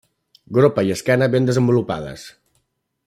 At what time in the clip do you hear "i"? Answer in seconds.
0.87-0.89